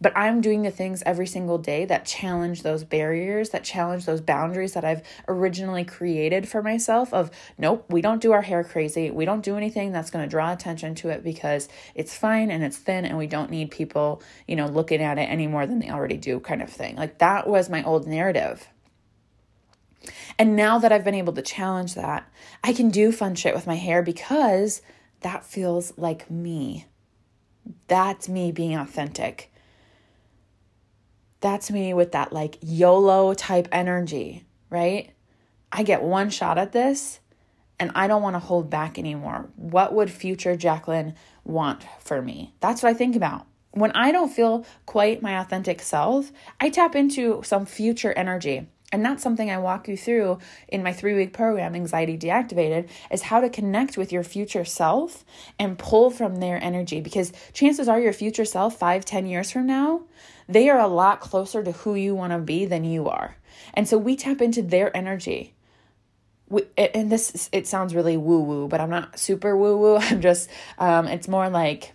but 0.00 0.12
I'm 0.16 0.40
doing 0.40 0.62
the 0.62 0.70
things 0.70 1.02
every 1.04 1.26
single 1.26 1.58
day 1.58 1.84
that 1.86 2.04
challenge 2.04 2.62
those 2.62 2.84
barriers, 2.84 3.50
that 3.50 3.64
challenge 3.64 4.06
those 4.06 4.20
boundaries 4.20 4.74
that 4.74 4.84
I've 4.84 5.02
originally 5.26 5.84
created 5.84 6.48
for 6.48 6.62
myself 6.62 7.12
of 7.12 7.30
nope, 7.56 7.84
we 7.88 8.00
don't 8.00 8.22
do 8.22 8.32
our 8.32 8.42
hair 8.42 8.62
crazy. 8.62 9.10
We 9.10 9.24
don't 9.24 9.44
do 9.44 9.56
anything 9.56 9.92
that's 9.92 10.10
going 10.10 10.24
to 10.24 10.30
draw 10.30 10.52
attention 10.52 10.94
to 10.96 11.08
it 11.08 11.24
because 11.24 11.68
it's 11.94 12.16
fine 12.16 12.50
and 12.50 12.62
it's 12.62 12.76
thin 12.76 13.04
and 13.04 13.18
we 13.18 13.26
don't 13.26 13.50
need 13.50 13.70
people, 13.70 14.22
you 14.46 14.54
know, 14.54 14.66
looking 14.66 15.02
at 15.02 15.18
it 15.18 15.22
any 15.22 15.46
more 15.46 15.66
than 15.66 15.80
they 15.80 15.90
already 15.90 16.16
do 16.16 16.38
kind 16.40 16.62
of 16.62 16.70
thing. 16.70 16.94
Like 16.94 17.18
that 17.18 17.48
was 17.48 17.68
my 17.68 17.82
old 17.82 18.06
narrative. 18.06 18.68
And 20.38 20.54
now 20.54 20.78
that 20.78 20.92
I've 20.92 21.04
been 21.04 21.14
able 21.14 21.32
to 21.32 21.42
challenge 21.42 21.94
that, 21.96 22.30
I 22.62 22.72
can 22.72 22.90
do 22.90 23.10
fun 23.10 23.34
shit 23.34 23.54
with 23.54 23.66
my 23.66 23.74
hair 23.74 24.02
because 24.02 24.80
that 25.20 25.44
feels 25.44 25.92
like 25.98 26.30
me. 26.30 26.86
That's 27.88 28.28
me 28.28 28.52
being 28.52 28.76
authentic 28.76 29.50
that's 31.40 31.70
me 31.70 31.94
with 31.94 32.12
that 32.12 32.32
like 32.32 32.58
YOLO 32.62 33.34
type 33.34 33.68
energy, 33.72 34.44
right? 34.70 35.10
I 35.70 35.82
get 35.82 36.02
one 36.02 36.30
shot 36.30 36.58
at 36.58 36.72
this 36.72 37.20
and 37.78 37.92
I 37.94 38.06
don't 38.06 38.22
want 38.22 38.34
to 38.34 38.40
hold 38.40 38.70
back 38.70 38.98
anymore. 38.98 39.48
What 39.56 39.94
would 39.94 40.10
future 40.10 40.56
Jacqueline 40.56 41.14
want 41.44 41.86
for 42.00 42.20
me? 42.20 42.54
That's 42.60 42.82
what 42.82 42.90
I 42.90 42.94
think 42.94 43.14
about. 43.14 43.46
When 43.70 43.92
I 43.92 44.10
don't 44.10 44.30
feel 44.32 44.66
quite 44.86 45.22
my 45.22 45.38
authentic 45.38 45.80
self, 45.80 46.32
I 46.60 46.70
tap 46.70 46.96
into 46.96 47.42
some 47.44 47.66
future 47.66 48.12
energy. 48.12 48.66
And 48.90 49.04
that's 49.04 49.22
something 49.22 49.50
I 49.50 49.58
walk 49.58 49.86
you 49.86 49.98
through 49.98 50.38
in 50.66 50.82
my 50.82 50.94
three 50.94 51.14
week 51.14 51.34
program, 51.34 51.74
Anxiety 51.74 52.16
Deactivated, 52.16 52.88
is 53.10 53.22
how 53.22 53.40
to 53.40 53.50
connect 53.50 53.98
with 53.98 54.12
your 54.12 54.24
future 54.24 54.64
self 54.64 55.26
and 55.58 55.78
pull 55.78 56.10
from 56.10 56.36
their 56.36 56.62
energy. 56.62 57.02
Because 57.02 57.32
chances 57.52 57.86
are 57.86 58.00
your 58.00 58.14
future 58.14 58.46
self, 58.46 58.78
five, 58.78 59.04
ten 59.04 59.26
years 59.26 59.50
from 59.50 59.66
now, 59.66 60.04
they 60.48 60.68
are 60.70 60.80
a 60.80 60.88
lot 60.88 61.20
closer 61.20 61.62
to 61.62 61.72
who 61.72 61.94
you 61.94 62.14
want 62.14 62.32
to 62.32 62.38
be 62.38 62.64
than 62.64 62.84
you 62.84 63.08
are. 63.08 63.36
And 63.74 63.88
so 63.88 63.98
we 63.98 64.16
tap 64.16 64.40
into 64.40 64.62
their 64.62 64.96
energy. 64.96 65.54
We, 66.48 66.62
and 66.78 67.12
this 67.12 67.50
it 67.52 67.66
sounds 67.66 67.94
really 67.94 68.16
woo 68.16 68.40
woo, 68.40 68.68
but 68.68 68.80
I'm 68.80 68.90
not 68.90 69.18
super 69.18 69.56
woo 69.56 69.76
woo. 69.76 69.96
I'm 70.00 70.20
just 70.20 70.48
um, 70.78 71.06
it's 71.06 71.28
more 71.28 71.50
like 71.50 71.92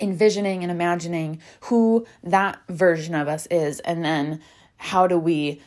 envisioning 0.00 0.62
and 0.62 0.70
imagining 0.70 1.40
who 1.62 2.06
that 2.24 2.58
version 2.68 3.14
of 3.14 3.28
us 3.28 3.46
is, 3.46 3.78
and 3.80 4.04
then 4.04 4.40
how 4.76 5.06
do 5.06 5.18
we 5.18 5.60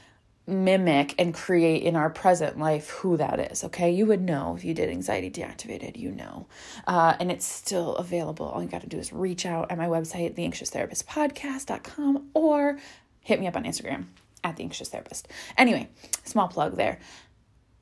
mimic 0.48 1.16
and 1.18 1.34
create 1.34 1.84
in 1.84 1.96
our 1.96 2.10
present 2.10 2.60
life 2.60 2.90
who 2.90 3.18
that 3.18 3.52
is. 3.52 3.64
Okay, 3.64 3.92
you 3.92 4.06
would 4.06 4.22
know 4.22 4.56
if 4.56 4.64
you 4.64 4.74
did 4.74 4.90
anxiety 4.90 5.30
deactivated, 5.30 5.98
you 5.98 6.12
know, 6.12 6.48
uh, 6.88 7.16
and 7.20 7.32
it's 7.32 7.46
still 7.46 7.96
available. 7.96 8.48
All 8.48 8.62
you 8.62 8.70
got 8.70 8.82
to 8.82 8.88
do 8.88 8.98
is 8.98 9.12
reach 9.12 9.46
out 9.46 9.72
at 9.72 9.78
my 9.78 9.88
website, 9.88 10.36
theanxioustherapistpodcast.com, 10.36 12.30
or 12.34 12.78
hit 13.22 13.40
me 13.40 13.48
up 13.48 13.56
on 13.56 13.64
Instagram 13.64 14.06
at 14.44 14.58
the 14.58 14.64
anxious 14.64 14.90
therapist. 14.90 15.28
Anyway, 15.58 15.90
small 16.24 16.48
plug 16.48 16.76
there. 16.78 17.00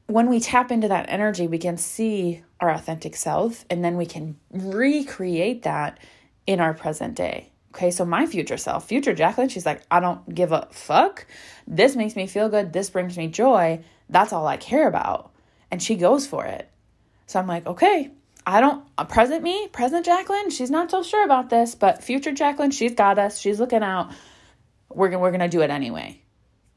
When 0.08 0.30
we 0.30 0.40
tap 0.40 0.72
into 0.72 0.88
that 0.90 1.06
energy, 1.10 1.48
we 1.48 1.58
can 1.58 1.78
see 1.78 2.44
our 2.60 2.70
authentic 2.70 3.16
self, 3.16 3.66
and 3.70 3.84
then 3.84 3.98
we 3.98 4.06
can 4.06 4.38
recreate 4.52 5.64
that 5.64 6.00
in 6.46 6.60
our 6.60 6.74
present 6.74 7.16
day. 7.16 7.53
Okay, 7.74 7.90
so 7.90 8.06
my 8.06 8.28
future 8.28 8.58
self, 8.58 8.88
future 8.88 9.14
Jacqueline, 9.14 9.50
she's 9.50 9.66
like, 9.66 9.82
I 9.90 10.00
don't 10.00 10.34
give 10.34 10.52
a 10.52 10.68
fuck. 10.72 11.26
This 11.66 11.96
makes 11.96 12.16
me 12.16 12.28
feel 12.28 12.48
good. 12.48 12.72
This 12.72 12.92
brings 12.92 13.18
me 13.18 13.28
joy. 13.28 13.84
That's 14.10 14.32
all 14.32 14.46
I 14.46 14.58
care 14.58 14.88
about. 14.88 15.32
And 15.72 15.82
she 15.82 15.96
goes 15.96 16.28
for 16.28 16.46
it. 16.46 16.70
So 17.26 17.40
I'm 17.40 17.48
like, 17.48 17.66
okay, 17.66 18.12
I 18.46 18.62
don't, 18.62 18.86
uh, 18.98 19.06
present 19.06 19.42
me, 19.42 19.70
present 19.70 20.06
Jacqueline, 20.06 20.52
she's 20.52 20.70
not 20.70 20.92
so 20.92 21.02
sure 21.02 21.26
about 21.26 21.50
this, 21.50 21.74
but 21.74 22.04
future 22.04 22.32
Jacqueline, 22.32 22.72
she's 22.72 22.94
got 22.94 23.18
us. 23.18 23.40
She's 23.40 23.60
looking 23.60 23.82
out. 23.82 24.12
We're 24.90 25.10
gonna, 25.10 25.20
we're 25.20 25.32
going 25.32 25.40
to 25.40 25.48
do 25.48 25.62
it 25.62 25.72
anyway. 25.72 26.22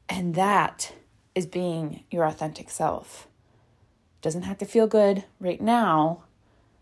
And 0.09 0.33
that 0.33 0.93
is 1.35 1.45
being 1.45 2.05
your 2.09 2.25
authentic 2.25 2.71
self. 2.71 3.27
Doesn't 4.23 4.43
have 4.43 4.57
to 4.59 4.65
feel 4.65 4.87
good 4.87 5.25
right 5.39 5.61
now. 5.61 6.23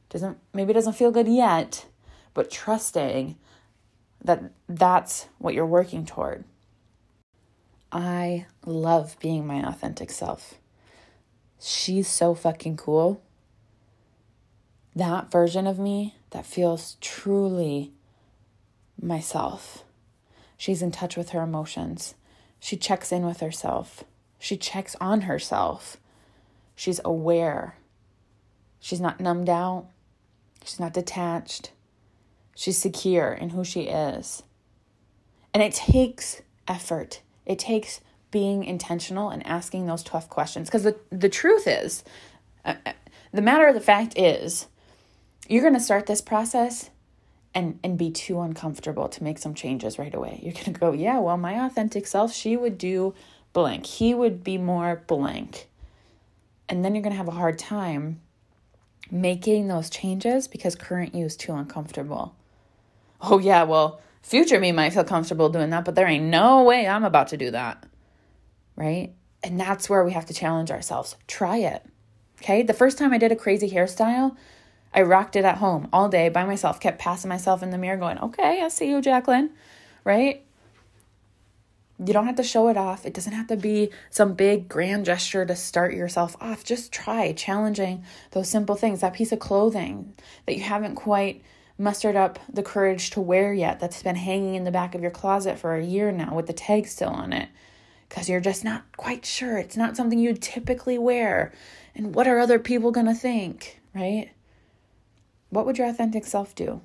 Doesn't 0.10 0.38
maybe 0.54 0.72
doesn't 0.72 0.94
feel 0.94 1.12
good 1.12 1.28
yet, 1.28 1.86
but 2.34 2.50
trusting 2.50 3.36
that 4.26 4.52
that's 4.68 5.28
what 5.38 5.54
you're 5.54 5.66
working 5.66 6.06
toward. 6.06 6.44
I 7.92 8.48
love 8.66 9.18
being 9.20 9.46
my 9.46 9.68
authentic 9.68 10.10
self. 10.10 10.56
She's 11.60 12.08
so 12.08 12.34
fucking 12.34 12.78
cool. 12.78 13.22
That 14.96 15.32
version 15.32 15.68
of 15.68 15.78
me 15.78 16.16
that 16.32 16.46
feels 16.46 16.98
truly 17.02 17.92
myself. 19.02 19.84
She's 20.58 20.82
in 20.82 20.92
touch 20.92 21.16
with 21.16 21.30
her 21.30 21.42
emotions. 21.42 22.16
She 22.60 22.78
checks 22.78 23.12
in 23.12 23.26
with 23.26 23.42
herself. 23.42 24.04
She 24.40 24.58
checks 24.58 24.96
on 25.00 25.22
herself. 25.22 25.98
She's 26.76 27.00
aware. 27.06 27.76
She's 28.80 29.02
not 29.02 29.20
numbed 29.20 29.50
out. 29.50 29.88
She's 30.64 30.80
not 30.80 30.94
detached. 30.94 31.72
She's 32.56 32.78
secure 32.78 33.34
in 33.34 33.50
who 33.50 33.64
she 33.64 33.82
is. 33.82 34.42
And 35.54 35.62
it 35.62 35.74
takes 35.74 36.42
effort. 36.68 37.22
It 37.46 37.60
takes 37.60 38.02
being 38.32 38.64
intentional 38.64 39.30
and 39.30 39.46
asking 39.46 39.86
those 39.86 40.04
tough 40.04 40.30
questions. 40.30 40.68
Because 40.68 40.84
the, 40.84 40.98
the 41.12 41.30
truth 41.30 41.68
is, 41.68 42.04
uh, 42.64 42.76
uh, 42.86 42.94
the 43.32 43.42
matter 43.42 43.68
of 43.68 43.76
the 43.76 43.82
fact 43.82 44.18
is, 44.18 44.68
you're 45.48 45.62
going 45.62 45.74
to 45.74 45.80
start 45.80 46.08
this 46.08 46.22
process 46.22 46.90
and 47.54 47.80
and 47.84 47.98
be 47.98 48.12
too 48.12 48.42
uncomfortable 48.42 49.08
to 49.08 49.24
make 49.24 49.38
some 49.38 49.54
changes 49.54 49.98
right 49.98 50.14
away. 50.14 50.40
You're 50.44 50.54
going 50.54 50.66
to 50.66 50.72
go, 50.72 50.92
"Yeah, 50.92 51.20
well, 51.20 51.38
my 51.38 51.66
authentic 51.66 52.08
self, 52.08 52.34
she 52.34 52.58
would 52.58 52.78
do 52.78 53.14
blank. 53.54 53.86
He 53.86 54.14
would 54.14 54.44
be 54.44 54.58
more 54.58 55.04
blank." 55.08 55.70
And 56.68 56.84
then 56.84 56.96
you're 56.96 57.04
going 57.04 57.14
to 57.14 57.18
have 57.18 57.28
a 57.28 57.32
hard 57.32 57.58
time 57.58 58.20
making 59.12 59.68
those 59.68 59.90
changes 59.90 60.48
because 60.48 60.76
current 60.76 61.14
you 61.16 61.26
is 61.26 61.38
too 61.38 61.54
uncomfortable. 61.54 62.36
Oh, 63.22 63.40
yeah, 63.40 63.64
well, 63.64 64.02
future 64.22 64.60
me 64.60 64.72
might 64.72 64.94
feel 64.94 65.04
comfortable 65.04 65.50
doing 65.50 65.70
that, 65.70 65.86
but 65.86 65.96
there 65.96 66.08
ain't 66.08 66.26
no 66.26 66.64
way 66.64 66.88
I'm 66.88 67.04
about 67.04 67.30
to 67.30 67.38
do 67.38 67.52
that. 67.52 67.86
Right? 68.76 69.14
And 69.44 69.60
that's 69.60 69.90
where 69.90 70.04
we 70.04 70.14
have 70.14 70.26
to 70.28 70.34
challenge 70.34 70.72
ourselves. 70.72 71.16
Try 71.28 71.58
it. 71.58 71.86
Okay? 72.42 72.64
The 72.64 72.74
first 72.74 72.98
time 72.98 73.14
I 73.14 73.18
did 73.18 73.32
a 73.32 73.36
crazy 73.36 73.70
hairstyle, 73.70 74.36
I 74.94 75.02
rocked 75.02 75.36
it 75.36 75.46
at 75.46 75.58
home 75.58 75.90
all 75.92 76.10
day 76.10 76.30
by 76.30 76.46
myself, 76.46 76.80
kept 76.80 77.00
passing 77.00 77.30
myself 77.30 77.62
in 77.62 77.70
the 77.70 77.78
mirror, 77.78 77.98
going, 77.98 78.18
okay, 78.20 78.62
I 78.62 78.68
see 78.70 78.90
you, 78.90 79.02
Jacqueline. 79.02 79.52
Right? 80.04 80.44
You 82.04 82.14
don't 82.14 82.26
have 82.26 82.36
to 82.36 82.44
show 82.44 82.68
it 82.68 82.78
off. 82.78 83.06
It 83.06 83.14
doesn't 83.14 83.34
have 83.34 83.48
to 83.48 83.56
be 83.56 83.90
some 84.10 84.34
big 84.34 84.68
grand 84.68 85.06
gesture 85.06 85.46
to 85.46 85.56
start 85.56 85.94
yourself 85.94 86.36
off. 86.42 86.64
Just 86.64 86.92
try 86.92 87.32
challenging 87.32 88.04
those 88.32 88.50
simple 88.50 88.76
things. 88.76 89.02
That 89.02 89.14
piece 89.14 89.32
of 89.32 89.40
clothing 89.40 90.14
that 90.46 90.58
you 90.58 90.64
haven't 90.64 90.96
quite 90.96 91.42
mustered 91.78 92.16
up 92.16 92.40
the 92.52 92.64
courage 92.64 93.10
to 93.12 93.22
wear 93.22 93.54
yet, 93.54 93.80
that's 93.80 94.04
been 94.04 94.16
hanging 94.16 94.56
in 94.56 94.64
the 94.64 94.72
back 94.72 94.96
of 94.96 95.02
your 95.02 95.12
closet 95.12 95.60
for 95.60 95.76
a 95.76 95.84
year 95.84 96.12
now 96.12 96.34
with 96.34 96.48
the 96.48 96.54
tag 96.54 96.88
still 96.88 97.10
on 97.10 97.34
it, 97.34 97.50
because 98.08 98.30
you're 98.30 98.40
just 98.40 98.64
not 98.64 98.84
quite 98.96 99.26
sure. 99.26 99.58
It's 99.58 99.78
not 99.78 99.98
something 99.98 100.20
you 100.20 100.34
typically 100.34 100.98
wear. 100.98 101.52
And 101.94 102.16
what 102.16 102.28
are 102.28 102.40
other 102.40 102.60
people 102.60 102.92
going 102.92 103.08
to 103.08 103.14
think, 103.14 103.82
right? 103.94 104.32
What 105.50 105.66
would 105.66 105.78
your 105.78 105.88
authentic 105.88 106.26
self 106.26 106.56
do? 106.56 106.82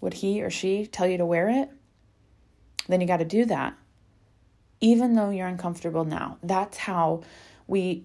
Would 0.00 0.14
he 0.14 0.42
or 0.42 0.50
she 0.50 0.86
tell 0.86 1.06
you 1.06 1.16
to 1.18 1.26
wear 1.26 1.48
it? 1.48 1.70
Then 2.88 3.00
you 3.00 3.06
got 3.06 3.18
to 3.18 3.24
do 3.24 3.46
that. 3.46 3.74
Even 4.80 5.14
though 5.14 5.30
you're 5.30 5.46
uncomfortable 5.46 6.04
now. 6.04 6.36
That's 6.42 6.76
how 6.76 7.22
we 7.66 8.04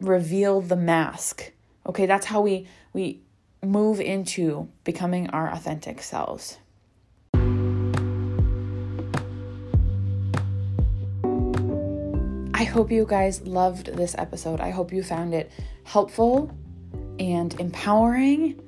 reveal 0.00 0.60
the 0.60 0.76
mask. 0.76 1.52
Okay, 1.86 2.04
that's 2.04 2.26
how 2.26 2.42
we 2.42 2.66
we 2.92 3.22
move 3.64 4.00
into 4.00 4.68
becoming 4.84 5.28
our 5.30 5.50
authentic 5.50 6.02
selves. 6.02 6.58
I 12.54 12.64
hope 12.64 12.90
you 12.90 13.06
guys 13.06 13.42
loved 13.42 13.86
this 13.96 14.14
episode. 14.18 14.60
I 14.60 14.70
hope 14.70 14.92
you 14.92 15.02
found 15.02 15.34
it 15.34 15.50
helpful 15.84 16.54
and 17.18 17.58
empowering, 17.60 18.62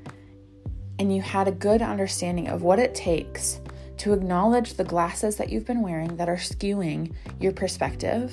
and 0.99 1.15
you 1.15 1.23
had 1.23 1.49
a 1.49 1.53
good 1.53 1.83
understanding 1.83 2.49
of 2.49 2.63
what 2.63 2.79
it 2.79 2.95
takes 2.95 3.61
to 3.99 4.13
acknowledge 4.13 4.75
the 4.75 4.85
glasses 4.85 5.37
that 5.37 5.51
you've 5.51 5.67
been 5.67 5.83
wearing 5.83 6.17
that 6.17 6.29
are 6.29 6.37
skewing 6.37 7.15
your 7.39 7.53
perspective, 7.53 8.33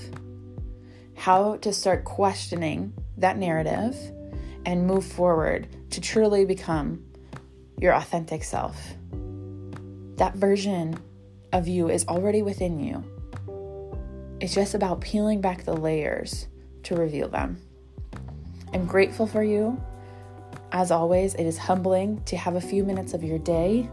how 1.15 1.57
to 1.57 1.71
start 1.71 2.05
questioning 2.05 2.93
that 3.17 3.37
narrative, 3.37 3.95
and 4.69 4.85
move 4.85 5.03
forward 5.03 5.67
to 5.89 5.99
truly 5.99 6.45
become 6.45 7.03
your 7.79 7.91
authentic 7.95 8.43
self. 8.43 8.93
That 10.17 10.35
version 10.35 10.99
of 11.51 11.67
you 11.67 11.89
is 11.89 12.07
already 12.07 12.43
within 12.43 12.79
you. 12.79 13.03
It's 14.39 14.53
just 14.53 14.75
about 14.75 15.01
peeling 15.01 15.41
back 15.41 15.63
the 15.63 15.75
layers 15.75 16.45
to 16.83 16.95
reveal 16.95 17.29
them. 17.29 17.59
I'm 18.71 18.85
grateful 18.85 19.25
for 19.25 19.41
you. 19.41 19.81
As 20.71 20.91
always, 20.91 21.33
it 21.33 21.45
is 21.45 21.57
humbling 21.57 22.21
to 22.25 22.37
have 22.37 22.55
a 22.55 22.61
few 22.61 22.83
minutes 22.83 23.15
of 23.15 23.23
your 23.23 23.39
day 23.39 23.89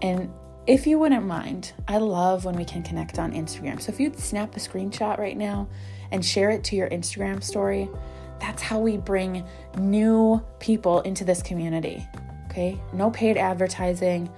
and 0.00 0.32
if 0.66 0.86
you 0.86 1.00
wouldn't 1.00 1.26
mind, 1.26 1.72
I 1.88 1.98
love 1.98 2.44
when 2.44 2.54
we 2.54 2.64
can 2.64 2.84
connect 2.84 3.18
on 3.18 3.32
Instagram. 3.32 3.80
So 3.80 3.90
if 3.90 3.98
you'd 3.98 4.18
snap 4.18 4.56
a 4.56 4.60
screenshot 4.60 5.18
right 5.18 5.36
now 5.36 5.68
and 6.12 6.24
share 6.24 6.50
it 6.50 6.62
to 6.64 6.76
your 6.76 6.88
Instagram 6.90 7.42
story, 7.42 7.90
that's 8.40 8.62
how 8.62 8.78
we 8.78 8.96
bring 8.96 9.44
new 9.78 10.42
people 10.58 11.00
into 11.02 11.24
this 11.24 11.42
community. 11.42 12.06
Okay? 12.46 12.80
No 12.92 13.10
paid 13.10 13.36
advertising. 13.36 14.30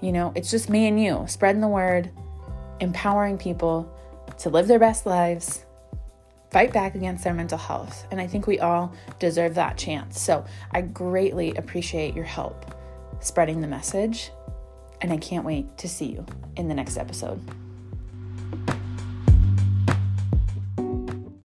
You 0.00 0.12
know, 0.12 0.32
it's 0.34 0.50
just 0.50 0.70
me 0.70 0.86
and 0.86 1.02
you 1.02 1.24
spreading 1.28 1.60
the 1.60 1.68
word, 1.68 2.10
empowering 2.80 3.38
people 3.38 3.90
to 4.38 4.48
live 4.48 4.66
their 4.66 4.78
best 4.78 5.06
lives, 5.06 5.64
fight 6.50 6.72
back 6.72 6.94
against 6.94 7.24
their 7.24 7.34
mental 7.34 7.58
health. 7.58 8.06
And 8.10 8.20
I 8.20 8.26
think 8.26 8.46
we 8.46 8.60
all 8.60 8.92
deserve 9.18 9.54
that 9.56 9.76
chance. 9.76 10.20
So 10.20 10.44
I 10.70 10.82
greatly 10.82 11.54
appreciate 11.56 12.14
your 12.14 12.24
help 12.24 12.74
spreading 13.20 13.60
the 13.60 13.66
message 13.66 14.30
and 15.00 15.12
I 15.12 15.16
can't 15.16 15.44
wait 15.44 15.76
to 15.78 15.88
see 15.88 16.06
you 16.06 16.24
in 16.56 16.68
the 16.68 16.74
next 16.74 16.96
episode. 16.96 17.40